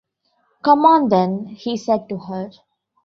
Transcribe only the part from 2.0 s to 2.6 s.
to her.